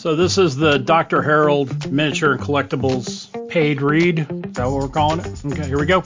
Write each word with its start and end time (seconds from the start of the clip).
So 0.00 0.16
this 0.16 0.38
is 0.38 0.56
the 0.56 0.78
Dr. 0.78 1.20
Harold 1.20 1.92
miniature 1.92 2.32
and 2.32 2.40
collectibles 2.40 3.28
paid 3.50 3.82
read. 3.82 4.20
Is 4.20 4.52
that 4.54 4.64
what 4.64 4.72
we're 4.72 4.88
calling 4.88 5.20
it? 5.20 5.44
Okay, 5.44 5.66
here 5.66 5.78
we 5.78 5.84
go. 5.84 6.02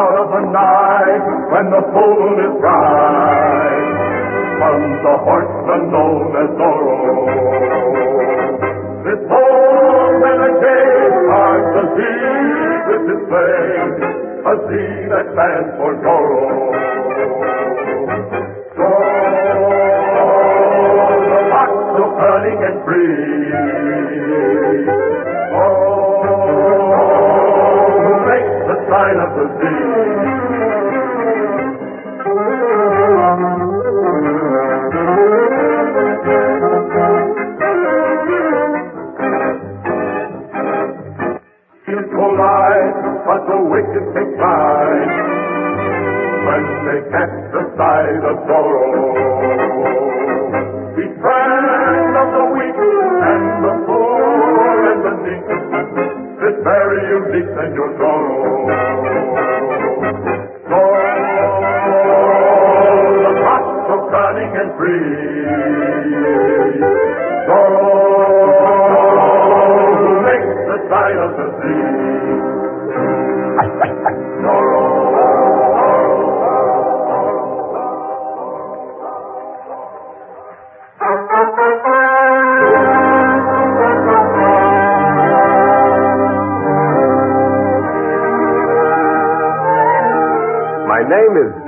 Out 0.00 0.16
of 0.16 0.28
the 0.32 0.40
night, 0.48 1.24
when 1.52 1.66
the 1.68 1.82
moon 1.92 2.40
is 2.40 2.54
bright, 2.56 3.84
comes 4.56 5.04
a 5.04 5.16
horseman 5.28 5.92
known 5.92 6.32
as 6.40 6.48
Zorro. 6.56 7.04
This 9.04 9.20
bold 9.28 10.12
renegade 10.24 11.12
starts 11.20 11.76
a 11.76 11.84
Z 11.92 12.00
with 12.88 13.12
his 13.12 13.28
a 13.28 13.44
a 14.40 14.54
Z 14.56 14.70
that 15.12 15.26
stands 15.36 15.70
for 15.76 15.92
Zorro. 16.00 16.48
Cunning 22.20 22.60
and 22.68 22.78
free. 22.84 23.50
Oh, 25.56 26.20
who 28.04 28.12
makes 28.28 28.56
the 28.68 28.76
sign 28.90 29.16
of 29.24 29.30
the 29.36 29.46
Z. 29.56 29.89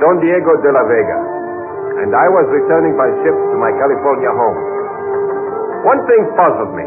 Don 0.02 0.18
Diego 0.18 0.58
de 0.58 0.70
la 0.74 0.82
Vega, 0.82 1.18
and 2.02 2.10
I 2.10 2.26
was 2.26 2.50
returning 2.50 2.98
by 2.98 3.06
ship 3.22 3.36
to 3.38 3.56
my 3.62 3.70
California 3.78 4.34
home. 4.34 4.58
One 5.86 6.02
thing 6.10 6.26
puzzled 6.34 6.74
me. 6.74 6.82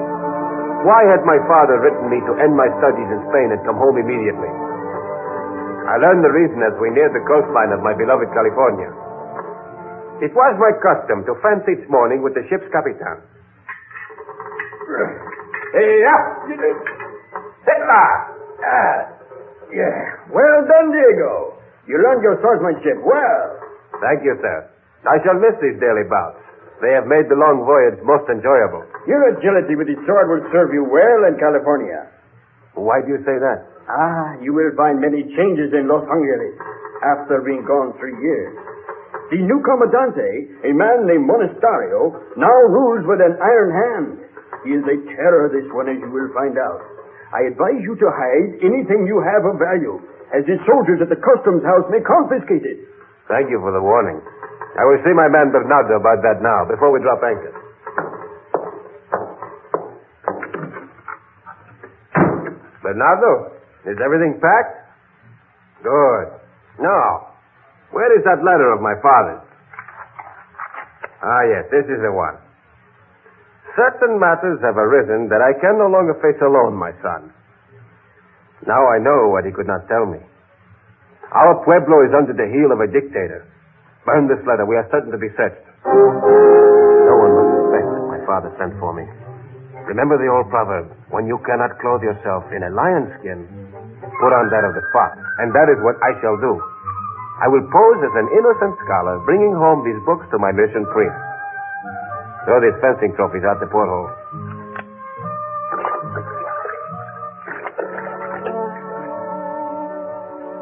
Why 0.84 1.00
had 1.08 1.24
my 1.24 1.40
father 1.48 1.80
written 1.80 2.12
me 2.12 2.20
to 2.28 2.34
end 2.44 2.52
my 2.60 2.68
studies 2.76 3.08
in 3.08 3.20
Spain 3.32 3.56
and 3.56 3.64
come 3.64 3.80
home 3.80 3.96
immediately? 3.96 4.52
I 5.88 5.96
learned 5.96 6.28
the 6.28 6.34
reason 6.36 6.60
as 6.60 6.76
we 6.76 6.92
neared 6.92 7.16
the 7.16 7.24
coastline 7.24 7.72
of 7.72 7.80
my 7.80 7.96
beloved 7.96 8.28
California. 8.36 8.92
It 10.20 10.36
was 10.36 10.54
my 10.60 10.76
custom 10.84 11.24
to 11.24 11.40
fence 11.40 11.64
each 11.72 11.88
morning 11.88 12.20
with 12.20 12.36
the 12.36 12.44
ship's 12.52 12.68
capitan. 12.68 13.24
Hey, 15.72 16.04
up! 16.04 16.52
Hitler! 16.52 18.08
Ah, 18.60 18.98
yeah. 19.72 20.20
Well 20.36 20.68
done, 20.68 20.92
Diego. 20.92 21.55
You 21.86 22.02
learned 22.02 22.26
your 22.26 22.38
swordsmanship 22.42 22.98
well. 23.06 23.44
Thank 24.02 24.26
you, 24.26 24.34
sir. 24.42 24.58
I 25.06 25.22
shall 25.22 25.38
miss 25.38 25.54
these 25.62 25.78
daily 25.78 26.06
bouts. 26.10 26.42
They 26.82 26.92
have 26.98 27.08
made 27.08 27.30
the 27.32 27.40
long 27.40 27.64
voyage 27.64 28.02
most 28.04 28.28
enjoyable. 28.28 28.84
Your 29.08 29.32
agility 29.32 29.78
with 29.80 29.88
the 29.88 29.96
sword 30.04 30.28
will 30.28 30.44
serve 30.52 30.74
you 30.74 30.84
well 30.84 31.22
in 31.30 31.40
California. 31.40 32.10
Why 32.76 33.00
do 33.06 33.16
you 33.16 33.22
say 33.24 33.38
that? 33.40 33.60
Ah, 33.88 34.36
you 34.42 34.52
will 34.52 34.74
find 34.76 35.00
many 35.00 35.24
changes 35.38 35.72
in 35.72 35.88
Los 35.88 36.04
Angeles 36.10 36.58
after 37.06 37.46
being 37.46 37.64
gone 37.64 37.94
three 38.02 38.18
years. 38.18 38.54
The 39.32 39.40
new 39.42 39.62
comandante, 39.64 40.66
a 40.68 40.72
man 40.74 41.06
named 41.08 41.26
Monastario, 41.26 42.18
now 42.36 42.58
rules 42.70 43.06
with 43.08 43.22
an 43.22 43.38
iron 43.40 43.72
hand. 43.72 44.08
He 44.66 44.74
is 44.74 44.84
a 44.86 44.98
terror, 45.16 45.50
this 45.54 45.70
one, 45.72 45.88
as 45.90 45.98
you 46.02 46.10
will 46.10 46.30
find 46.34 46.58
out. 46.58 46.82
I 47.34 47.50
advise 47.50 47.82
you 47.82 47.96
to 47.98 48.08
hide 48.10 48.50
anything 48.62 49.06
you 49.10 49.22
have 49.22 49.46
of 49.46 49.58
value, 49.62 49.98
as 50.34 50.48
his 50.50 50.58
soldiers 50.66 51.04
at 51.04 51.10
the 51.12 51.20
customs 51.20 51.62
house 51.62 51.86
may 51.94 52.02
confiscate 52.02 52.66
it. 52.66 52.80
Thank 53.28 53.50
you 53.50 53.62
for 53.62 53.74
the 53.74 53.82
warning. 53.82 54.22
I 54.78 54.84
will 54.86 55.02
see 55.06 55.14
my 55.14 55.30
man 55.30 55.52
Bernardo 55.54 56.02
about 56.02 56.20
that 56.26 56.42
now, 56.42 56.66
before 56.66 56.90
we 56.90 57.00
drop 57.02 57.22
anchor. 57.22 57.54
Bernardo, 62.82 63.56
is 63.90 63.98
everything 64.04 64.38
packed? 64.42 64.76
Good. 65.82 66.28
Now, 66.80 67.34
where 67.92 68.12
is 68.18 68.24
that 68.26 68.42
letter 68.46 68.74
of 68.74 68.82
my 68.82 68.94
father's? 69.02 69.46
Ah, 71.26 71.44
yes, 71.50 71.66
this 71.74 71.86
is 71.90 72.00
the 72.06 72.14
one. 72.14 72.38
Certain 73.76 74.20
matters 74.20 74.62
have 74.64 74.78
arisen 74.78 75.28
that 75.28 75.44
I 75.44 75.52
can 75.60 75.76
no 75.76 75.92
longer 75.92 76.16
face 76.24 76.40
alone, 76.40 76.78
my 76.78 76.96
son. 77.04 77.35
Now 78.64 78.80
I 78.88 79.04
know 79.04 79.28
what 79.36 79.44
he 79.44 79.52
could 79.52 79.68
not 79.68 79.84
tell 79.92 80.08
me. 80.08 80.24
Our 81.36 81.60
pueblo 81.68 82.08
is 82.08 82.16
under 82.16 82.32
the 82.32 82.48
heel 82.48 82.72
of 82.72 82.80
a 82.80 82.88
dictator. 82.88 83.44
Burn 84.08 84.32
this 84.32 84.40
letter. 84.48 84.64
We 84.64 84.80
are 84.80 84.88
certain 84.88 85.12
to 85.12 85.20
be 85.20 85.28
searched. 85.36 85.60
No 85.84 87.16
one 87.20 87.34
must 87.36 87.52
suspect 87.60 87.88
that 87.92 88.06
my 88.08 88.22
father 88.24 88.50
sent 88.56 88.80
for 88.80 88.96
me. 88.96 89.04
Remember 89.90 90.18
the 90.18 90.32
old 90.32 90.50
proverb 90.50 90.90
when 91.12 91.28
you 91.28 91.38
cannot 91.46 91.78
clothe 91.84 92.02
yourself 92.02 92.48
in 92.56 92.64
a 92.64 92.72
lion's 92.74 93.12
skin, 93.22 93.46
put 94.22 94.32
on 94.34 94.50
that 94.50 94.66
of 94.66 94.74
the 94.74 94.86
fox. 94.96 95.20
And 95.44 95.54
that 95.54 95.70
is 95.70 95.78
what 95.84 96.00
I 96.02 96.16
shall 96.24 96.38
do. 96.40 96.58
I 97.44 97.52
will 97.52 97.68
pose 97.68 98.00
as 98.02 98.16
an 98.16 98.32
innocent 98.32 98.74
scholar, 98.88 99.20
bringing 99.28 99.54
home 99.54 99.84
these 99.84 100.00
books 100.08 100.26
to 100.32 100.40
my 100.40 100.56
mission 100.56 100.88
priest. 100.96 101.20
Throw 102.48 102.64
these 102.64 102.78
fencing 102.80 103.12
trophies 103.20 103.44
out 103.44 103.60
the 103.60 103.68
porthole. 103.68 104.08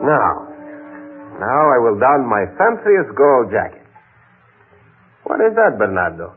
Now, 0.03 0.51
now 1.39 1.61
I 1.71 1.79
will 1.79 1.95
don 1.95 2.27
my 2.27 2.44
fanciest 2.59 3.15
gold 3.15 3.55
jacket. 3.55 3.88
What 5.23 5.39
is 5.39 5.55
that, 5.55 5.79
Bernardo? 5.79 6.35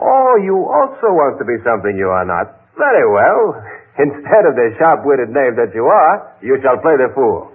Oh, 0.00 0.32
you 0.40 0.56
also 0.56 1.12
want 1.12 1.36
to 1.38 1.44
be 1.44 1.60
something 1.60 1.92
you 1.92 2.08
are 2.08 2.24
not. 2.24 2.48
Very 2.80 3.04
well. 3.04 3.60
Instead 4.02 4.48
of 4.48 4.56
the 4.56 4.72
sharp-witted 4.80 5.28
knave 5.28 5.60
that 5.60 5.76
you 5.76 5.84
are, 5.84 6.32
you 6.40 6.56
shall 6.64 6.80
play 6.80 6.96
the 6.96 7.12
fool. 7.12 7.52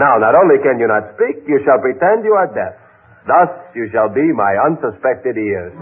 Now, 0.00 0.16
not 0.16 0.32
only 0.32 0.56
can 0.64 0.80
you 0.80 0.88
not 0.88 1.12
speak, 1.12 1.44
you 1.44 1.60
shall 1.68 1.76
pretend 1.76 2.24
you 2.24 2.32
are 2.32 2.48
deaf. 2.48 2.72
Thus, 3.28 3.52
you 3.76 3.92
shall 3.92 4.08
be 4.08 4.24
my 4.32 4.56
unsuspected 4.72 5.36
ears. 5.36 5.76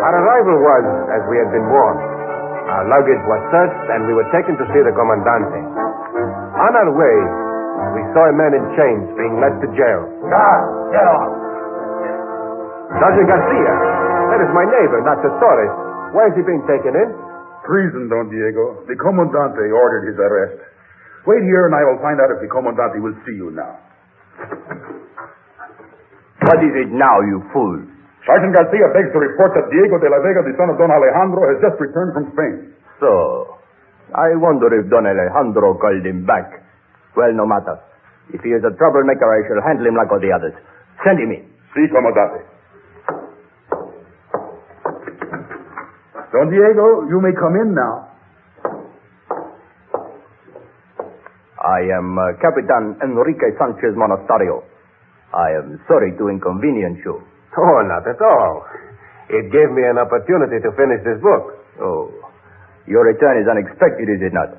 Our 0.00 0.14
arrival 0.24 0.56
was 0.56 0.84
as 1.12 1.22
we 1.28 1.36
had 1.36 1.52
been 1.52 1.68
warned. 1.68 2.17
Our 2.78 2.86
luggage 2.86 3.18
was 3.26 3.42
searched, 3.50 3.86
and 3.90 4.06
we 4.06 4.14
were 4.14 4.30
taken 4.30 4.54
to 4.54 4.62
see 4.70 4.78
the 4.86 4.94
Comandante. 4.94 5.62
On 6.62 6.72
our 6.78 6.90
way, 6.94 7.16
we 7.98 8.06
saw 8.14 8.22
a 8.30 8.34
man 8.38 8.54
in 8.54 8.62
chains 8.78 9.02
being 9.18 9.34
led 9.42 9.58
to 9.58 9.66
jail. 9.74 10.06
Guard, 10.30 10.94
get 10.94 11.02
off. 11.02 11.26
Sergeant 13.02 13.26
Garcia, 13.26 13.74
that 14.30 14.40
is 14.46 14.50
my 14.54 14.62
neighbor, 14.62 15.02
Nacho 15.02 15.26
Torres. 15.42 15.74
Why 16.14 16.30
is 16.30 16.38
he 16.38 16.46
being 16.46 16.62
taken 16.70 16.94
in? 16.94 17.10
Treason, 17.66 18.06
Don 18.06 18.30
Diego. 18.30 18.86
The 18.86 18.94
Comandante 18.94 19.74
ordered 19.74 20.14
his 20.14 20.18
arrest. 20.22 20.62
Wait 21.26 21.42
here 21.50 21.66
and 21.66 21.74
I 21.74 21.82
will 21.82 21.98
find 21.98 22.22
out 22.22 22.30
if 22.30 22.38
the 22.38 22.46
Comandante 22.46 23.02
will 23.02 23.18
see 23.26 23.34
you 23.34 23.50
now. 23.58 23.74
What 26.46 26.62
is 26.62 26.74
it 26.78 26.94
now, 26.94 27.26
you 27.26 27.42
fool? 27.50 27.97
Sergeant 28.28 28.52
Garcia 28.52 28.92
begs 28.92 29.08
to 29.16 29.24
report 29.24 29.56
that 29.56 29.72
Diego 29.72 29.96
de 29.96 30.08
la 30.12 30.20
Vega, 30.20 30.44
the 30.44 30.52
son 30.60 30.68
of 30.68 30.76
Don 30.76 30.92
Alejandro, 30.92 31.48
has 31.48 31.64
just 31.64 31.80
returned 31.80 32.12
from 32.12 32.28
Spain. 32.36 32.76
So, 33.00 33.08
I 34.12 34.36
wonder 34.36 34.68
if 34.76 34.84
Don 34.92 35.08
Alejandro 35.08 35.80
called 35.80 36.04
him 36.04 36.28
back. 36.28 36.60
Well, 37.16 37.32
no 37.32 37.48
matter. 37.48 37.80
If 38.28 38.44
he 38.44 38.52
is 38.52 38.60
a 38.68 38.76
troublemaker, 38.76 39.24
I 39.24 39.40
shall 39.48 39.64
handle 39.64 39.88
him 39.88 39.96
like 39.96 40.12
all 40.12 40.20
the 40.20 40.28
others. 40.28 40.52
Send 41.08 41.16
him 41.24 41.32
in. 41.32 41.48
Si, 41.72 41.88
Comandante. 41.88 42.44
Don 46.28 46.52
Diego, 46.52 47.08
you 47.08 47.24
may 47.24 47.32
come 47.32 47.56
in 47.56 47.72
now. 47.72 48.12
I 51.64 51.80
am 51.96 52.12
uh, 52.12 52.36
Capitan 52.44 53.00
Enrique 53.00 53.56
Sanchez 53.56 53.96
Monastario. 53.96 54.68
I 55.32 55.56
am 55.56 55.80
sorry 55.88 56.12
to 56.20 56.28
inconvenience 56.28 57.00
you. 57.08 57.24
Oh, 57.58 57.82
not 57.90 58.06
at 58.06 58.22
all. 58.22 58.62
It 59.28 59.50
gave 59.50 59.70
me 59.74 59.82
an 59.82 59.98
opportunity 59.98 60.62
to 60.62 60.70
finish 60.78 61.02
this 61.02 61.18
book. 61.18 61.58
Oh, 61.82 62.14
your 62.86 63.02
return 63.04 63.42
is 63.42 63.50
unexpected, 63.50 64.06
is 64.06 64.22
it 64.22 64.32
not? 64.32 64.54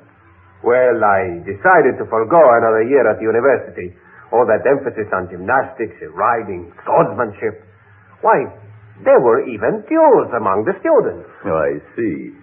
Well, 0.60 1.00
I 1.00 1.40
decided 1.42 1.96
to 1.96 2.04
forego 2.12 2.38
another 2.60 2.84
year 2.84 3.08
at 3.08 3.16
the 3.16 3.24
university. 3.24 3.96
All 4.30 4.44
that 4.46 4.62
emphasis 4.68 5.08
on 5.16 5.32
gymnastics, 5.32 5.96
riding, 6.12 6.70
swordsmanship. 6.84 7.64
Why, 8.20 8.44
there 9.02 9.18
were 9.18 9.42
even 9.48 9.82
duels 9.88 10.30
among 10.36 10.68
the 10.68 10.76
students. 10.78 11.26
Oh, 11.48 11.56
I 11.56 11.80
see. 11.96 12.36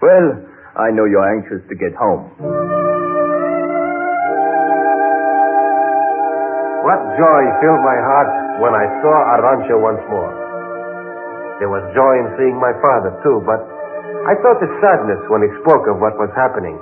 Well, 0.00 0.40
I 0.80 0.88
know 0.90 1.04
you're 1.04 1.30
anxious 1.36 1.60
to 1.68 1.76
get 1.76 1.92
home. 1.94 2.32
What 6.82 7.00
joy 7.20 7.42
filled 7.60 7.84
my 7.84 7.98
heart 8.00 8.47
when 8.58 8.74
I 8.74 8.86
saw 9.02 9.16
Arancho 9.38 9.78
once 9.78 10.02
more. 10.10 10.34
There 11.62 11.70
was 11.70 11.82
joy 11.94 12.14
in 12.22 12.28
seeing 12.38 12.58
my 12.58 12.74
father, 12.82 13.14
too, 13.22 13.42
but 13.46 13.62
I 14.26 14.34
felt 14.42 14.62
a 14.62 14.70
sadness 14.82 15.22
when 15.30 15.42
he 15.46 15.50
spoke 15.62 15.86
of 15.90 16.02
what 16.02 16.18
was 16.18 16.30
happening. 16.34 16.78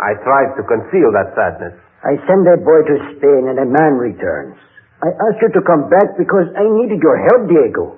I 0.00 0.16
tried 0.24 0.56
to 0.56 0.64
conceal 0.64 1.12
that 1.12 1.32
sadness. 1.36 1.76
I 2.04 2.16
send 2.24 2.48
that 2.48 2.64
boy 2.64 2.80
to 2.84 2.96
Spain 3.16 3.52
and 3.52 3.60
a 3.60 3.68
man 3.68 4.00
returns. 4.00 4.56
I 5.04 5.12
asked 5.28 5.40
you 5.44 5.52
to 5.52 5.64
come 5.64 5.88
back 5.92 6.16
because 6.16 6.48
I 6.56 6.64
needed 6.64 7.00
your 7.00 7.16
help, 7.28 7.48
Diego. 7.48 7.96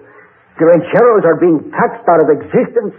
The 0.58 0.66
rancheros 0.70 1.26
are 1.26 1.38
being 1.38 1.70
taxed 1.75 2.06
out 2.06 2.22
of 2.22 2.31
existence. 2.31 2.94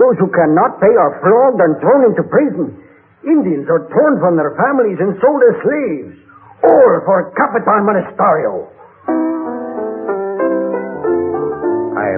Those 0.00 0.16
who 0.20 0.28
cannot 0.32 0.80
pay 0.80 0.92
are 0.92 1.20
flogged 1.20 1.60
and 1.60 1.76
thrown 1.80 2.02
into 2.08 2.24
prison. 2.28 2.76
Indians 3.24 3.68
are 3.68 3.88
torn 3.92 4.20
from 4.20 4.36
their 4.36 4.56
families 4.56 5.00
and 5.00 5.16
sold 5.20 5.40
as 5.40 5.56
slaves. 5.64 6.16
All 6.64 6.92
for 7.04 7.32
Capitan 7.36 7.84
Monastario. 7.84 8.77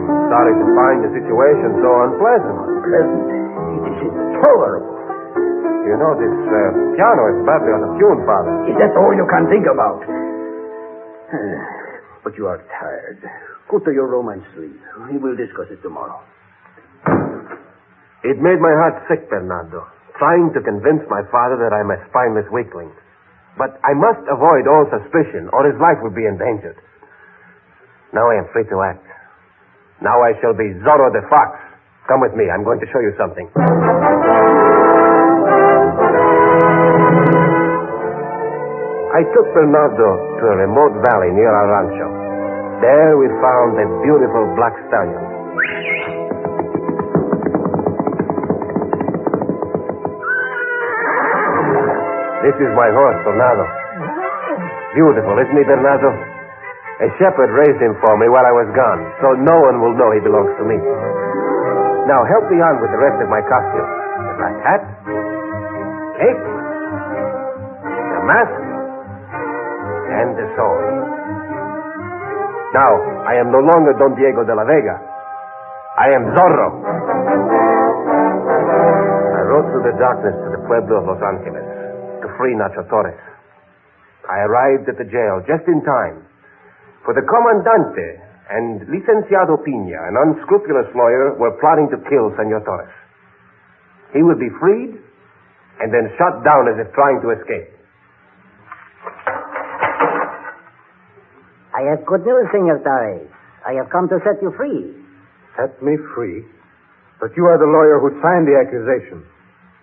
I 0.00 0.12
am 0.16 0.32
sorry 0.32 0.54
to 0.56 0.66
find 0.72 0.98
the 1.04 1.12
situation 1.12 1.70
so 1.84 1.90
unpleasant. 2.08 2.58
Pleasant. 2.88 3.24
It 3.28 3.84
is 3.92 3.98
intolerable. 4.08 4.96
You 5.84 5.96
know, 6.00 6.12
this 6.16 6.36
uh, 6.48 6.58
piano 6.96 7.22
is 7.34 7.38
badly 7.44 7.72
out 7.74 7.84
of 7.84 7.92
tune, 8.00 8.20
Father. 8.24 8.54
Is 8.70 8.76
that 8.80 8.92
all 8.96 9.12
you 9.12 9.26
can 9.28 9.44
think 9.52 9.66
about? 9.68 10.00
But 12.20 12.36
you 12.36 12.44
are 12.44 12.60
tired. 12.76 13.16
Go 13.72 13.80
to 13.80 13.92
your 13.96 14.04
room 14.04 14.28
and 14.28 14.44
sleep. 14.52 14.76
We 15.08 15.16
will 15.16 15.32
discuss 15.40 15.72
it 15.72 15.80
tomorrow. 15.80 16.20
It 18.20 18.36
made 18.36 18.60
my 18.60 18.76
heart 18.76 19.00
sick, 19.08 19.24
Bernardo, 19.32 19.88
trying 20.20 20.52
to 20.52 20.60
convince 20.60 21.00
my 21.08 21.24
father 21.32 21.56
that 21.64 21.72
I'm 21.72 21.88
a 21.88 21.96
spineless 22.12 22.44
weakling. 22.52 22.92
But 23.56 23.80
I 23.80 23.96
must 23.96 24.20
avoid 24.28 24.68
all 24.68 24.84
suspicion, 24.92 25.48
or 25.56 25.64
his 25.64 25.80
life 25.80 25.96
would 26.04 26.12
be 26.14 26.28
endangered. 26.28 26.76
Now 28.12 28.28
I 28.28 28.36
am 28.36 28.52
free 28.52 28.68
to 28.68 28.84
act. 28.84 29.09
Now 30.00 30.16
I 30.24 30.32
shall 30.40 30.56
be 30.56 30.72
Zorro 30.80 31.12
the 31.12 31.20
Fox. 31.28 31.60
Come 32.08 32.20
with 32.20 32.32
me. 32.32 32.48
I'm 32.48 32.64
going 32.64 32.80
to 32.80 32.86
show 32.88 33.00
you 33.00 33.12
something. 33.20 33.46
I 39.10 39.20
took 39.36 39.46
Bernardo 39.52 40.10
to 40.40 40.44
a 40.48 40.56
remote 40.64 40.96
valley 41.04 41.30
near 41.36 41.52
our 41.52 41.68
rancho. 41.68 42.08
There 42.80 43.18
we 43.20 43.28
found 43.44 43.76
a 43.76 43.86
beautiful 44.00 44.48
black 44.56 44.72
stallion. 44.88 45.20
This 52.40 52.56
is 52.56 52.72
my 52.72 52.88
horse, 52.88 53.20
Bernardo. 53.20 53.68
Beautiful, 54.96 55.36
isn't 55.44 55.58
he, 55.60 55.64
Bernardo? 55.68 56.39
A 57.00 57.08
shepherd 57.16 57.48
raised 57.56 57.80
him 57.80 57.96
for 58.04 58.20
me 58.20 58.28
while 58.28 58.44
I 58.44 58.52
was 58.52 58.68
gone, 58.76 59.00
so 59.24 59.32
no 59.32 59.56
one 59.56 59.80
will 59.80 59.96
know 59.96 60.12
he 60.12 60.20
belongs 60.20 60.52
to 60.60 60.64
me. 60.68 60.76
Now 62.04 62.20
help 62.28 62.44
me 62.52 62.60
on 62.60 62.76
with 62.84 62.92
the 62.92 63.00
rest 63.00 63.16
of 63.24 63.28
my 63.32 63.40
costume. 63.40 63.88
The 64.36 64.48
hat, 64.60 64.84
cape, 66.20 66.44
the 67.88 68.22
mask, 68.28 68.52
and 70.12 70.28
the 70.36 70.46
sword. 70.52 70.84
Now, 72.76 72.92
I 73.24 73.40
am 73.40 73.48
no 73.48 73.64
longer 73.64 73.96
Don 73.96 74.12
Diego 74.14 74.44
de 74.44 74.52
la 74.52 74.68
Vega. 74.68 75.00
I 75.96 76.12
am 76.12 76.22
Zorro. 76.36 76.68
I 79.34 79.40
rode 79.48 79.66
through 79.72 79.88
the 79.88 79.96
darkness 79.96 80.36
to 80.36 80.48
the 80.52 80.60
pueblo 80.68 81.00
of 81.00 81.08
Los 81.08 81.22
Angeles 81.24 81.64
to 82.20 82.28
free 82.36 82.52
Nacho 82.52 82.84
Torres. 82.92 83.16
I 84.28 84.44
arrived 84.44 84.86
at 84.92 85.00
the 85.00 85.08
jail 85.08 85.40
just 85.48 85.64
in 85.66 85.80
time, 85.82 86.28
for 87.04 87.14
the 87.14 87.24
comandante 87.24 88.20
and 88.50 88.82
Licenciado 88.90 89.56
Pina, 89.62 89.98
an 90.10 90.16
unscrupulous 90.18 90.90
lawyer, 90.94 91.38
were 91.38 91.54
plotting 91.62 91.88
to 91.94 91.98
kill 92.10 92.34
Senor 92.36 92.60
Torres. 92.66 92.92
He 94.12 94.22
would 94.22 94.38
be 94.38 94.50
freed 94.58 94.98
and 95.80 95.88
then 95.94 96.10
shot 96.18 96.42
down 96.44 96.66
as 96.66 96.76
if 96.82 96.92
trying 96.92 97.22
to 97.22 97.30
escape. 97.30 97.70
I 101.72 101.86
have 101.94 102.04
good 102.04 102.26
news, 102.26 102.46
Senor 102.50 102.82
Torres. 102.82 103.30
I 103.64 103.78
have 103.78 103.88
come 103.88 104.08
to 104.08 104.18
set 104.26 104.42
you 104.42 104.52
free. 104.56 104.98
Set 105.56 105.78
me 105.82 105.96
free? 106.14 106.44
But 107.20 107.36
you 107.36 107.44
are 107.46 107.58
the 107.60 107.68
lawyer 107.68 108.00
who 108.00 108.10
signed 108.24 108.48
the 108.48 108.56
accusation. 108.58 109.22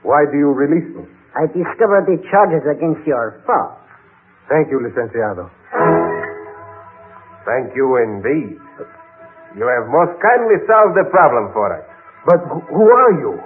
Why 0.03 0.25
do 0.29 0.37
you 0.37 0.51
release 0.51 0.89
me? 0.91 1.05
I 1.37 1.45
discovered 1.47 2.09
the 2.09 2.17
charges 2.29 2.65
against 2.65 3.05
your 3.05 3.41
father. 3.45 3.77
Thank 4.49 4.71
you, 4.71 4.81
Licenciado. 4.81 6.06
Thank 7.47 7.71
you 7.79 7.87
indeed. 8.03 8.59
You 9.55 9.65
have 9.71 9.87
most 9.87 10.19
kindly 10.19 10.59
solved 10.67 10.99
the 10.99 11.07
problem 11.07 11.55
for 11.55 11.71
us. 11.71 11.85
But 12.27 12.43
who 12.43 12.85
are 12.91 13.13
you? 13.23 13.39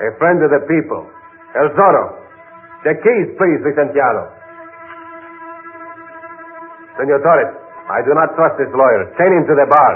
A 0.00 0.16
friend 0.16 0.40
of 0.40 0.48
the 0.48 0.64
people. 0.64 1.04
El 1.52 1.68
Zorro. 1.76 2.16
The 2.88 2.96
keys, 2.96 3.28
please, 3.36 3.60
Licenciado. 3.60 4.32
Senor 6.96 7.20
Torres, 7.20 7.52
I 7.92 8.00
do 8.08 8.16
not 8.16 8.32
trust 8.32 8.56
this 8.56 8.72
lawyer. 8.72 9.12
Chain 9.20 9.36
him 9.36 9.44
to 9.44 9.54
the 9.54 9.68
bar. 9.68 9.92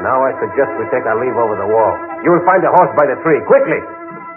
Now 0.00 0.24
I 0.24 0.32
suggest 0.40 0.72
we 0.80 0.88
take 0.88 1.04
our 1.04 1.20
leave 1.20 1.36
over 1.36 1.52
the 1.52 1.68
wall. 1.68 1.92
You 2.24 2.32
will 2.32 2.44
find 2.48 2.64
a 2.64 2.72
horse 2.72 2.96
by 2.96 3.04
the 3.04 3.20
tree. 3.20 3.44
Quickly! 3.44 3.80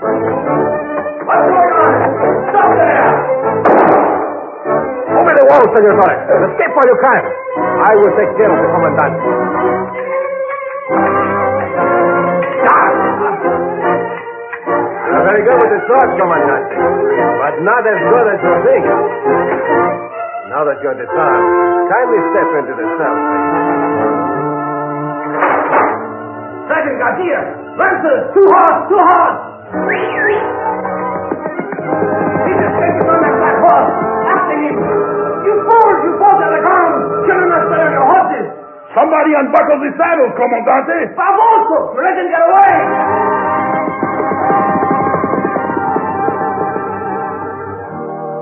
What's 0.04 0.20
going 0.20 0.52
on? 0.52 0.68
Stop 2.52 2.72
there! 2.76 4.29
Over 5.20 5.36
the 5.36 5.46
wall, 5.52 5.66
Senor 5.76 6.00
Torres. 6.00 6.22
Escape 6.48 6.72
while 6.80 6.88
you 6.88 6.98
can. 7.04 7.24
I 7.60 7.92
will 8.00 8.14
take 8.16 8.32
care 8.40 8.48
of 8.48 8.56
the 8.56 8.70
commandant. 8.72 9.16
very 15.28 15.44
good 15.44 15.60
with 15.60 15.72
the 15.76 15.82
sword, 15.92 16.10
Comandante. 16.16 16.72
But 16.72 17.56
not 17.68 17.84
as 17.84 18.00
good 18.00 18.28
as 18.32 18.40
you 18.40 18.54
think. 18.64 18.84
Now 20.50 20.64
that 20.66 20.80
you're 20.82 20.96
disarmed, 20.96 21.48
kindly 21.92 22.20
step 22.32 22.50
into 22.64 22.74
the 22.80 22.88
cell. 22.96 23.18
Sergeant 26.66 26.98
Garcia! 26.98 27.42
Lancers! 27.76 28.24
Too 28.34 28.48
hard! 28.48 28.76
Too 28.88 29.04
hard! 29.04 29.36
He's 32.48 32.60
escaping 32.64 33.08
on 33.12 33.20
that 33.20 33.36
black 33.36 33.58
horse! 33.68 34.19
Ground! 37.30 37.46
Killing 37.46 37.52
us 37.54 37.66
there 37.70 37.86
on 37.86 37.94
your 37.94 38.08
horses! 38.10 38.48
Somebody 38.98 39.32
unbuckle 39.38 39.80
the 39.86 39.92
saddles, 40.02 40.34
Comandante. 40.34 40.98
Famoso! 41.14 41.78
You 41.94 42.02
let 42.02 42.18
him 42.18 42.28
get 42.34 42.42
away! 42.42 42.76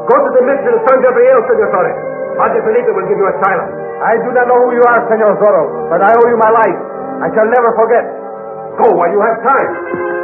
Go 0.07 0.15
to 0.23 0.29
the 0.39 0.43
mission 0.47 0.71
of 0.71 0.81
San 0.87 0.99
Gabriel, 1.03 1.39
Senor 1.51 1.69
Torres. 1.75 1.97
Padre 2.39 2.59
Felipe 2.63 2.89
will 2.95 3.07
give 3.11 3.19
you 3.19 3.27
asylum. 3.27 3.67
I 3.99 4.15
do 4.23 4.29
not 4.31 4.47
know 4.47 4.55
who 4.63 4.71
you 4.77 4.83
are, 4.87 5.03
Senor 5.11 5.35
Zorro, 5.41 5.65
but 5.91 5.99
I 5.99 6.11
owe 6.15 6.27
you 6.31 6.37
my 6.39 6.51
life. 6.53 6.79
I 7.19 7.27
shall 7.35 7.49
never 7.49 7.71
forget. 7.75 8.05
Go 8.79 8.87
while 8.95 9.11
you 9.11 9.19
have 9.19 9.37
time. 9.43 10.16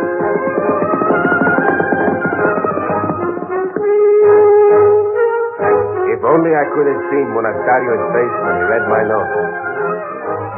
Only 6.33 6.49
I 6.57 6.65
could 6.73 6.89
have 6.89 7.03
seen 7.13 7.27
Monastario's 7.29 8.05
face 8.09 8.35
when 8.41 8.55
he 8.57 8.63
read 8.65 8.85
my 8.89 9.05
note. 9.05 9.33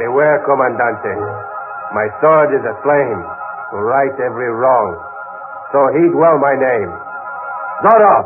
Beware, 0.00 0.40
Comandante. 0.48 1.14
My 1.92 2.08
sword 2.20 2.56
is 2.56 2.64
aflame 2.64 3.20
to 3.72 3.76
right 3.84 4.16
every 4.24 4.48
wrong. 4.48 4.96
So 5.72 5.78
heed 5.92 6.16
well 6.16 6.40
my 6.40 6.56
name. 6.56 6.90
Zorro! 7.84 8.16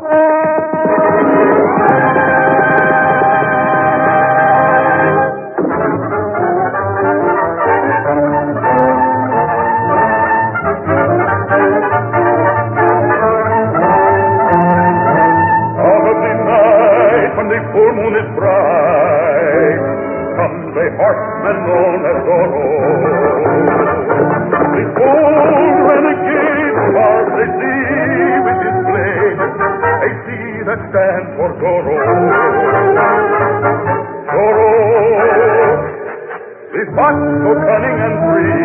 So 36.85 37.53
cunning 37.67 37.97
and 38.01 38.15
free. 38.25 38.61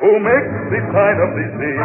Who 0.00 0.12
makes 0.20 0.54
the 0.70 0.80
sign 0.92 1.16
of 1.24 1.30
the 1.34 1.46
sea. 1.58 1.78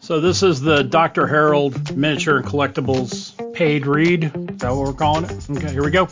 So 0.00 0.20
this 0.20 0.42
is 0.42 0.60
the 0.60 0.82
Dr. 0.82 1.26
Harold 1.26 1.96
miniature 1.96 2.36
and 2.38 2.46
collectibles 2.46 3.32
paid 3.54 3.86
read. 3.86 4.24
Is 4.24 4.58
that 4.58 4.70
what 4.70 4.86
we're 4.86 4.92
calling 4.92 5.24
it? 5.24 5.50
Okay, 5.50 5.72
here 5.72 5.82
we 5.82 5.90
go. 5.90 6.08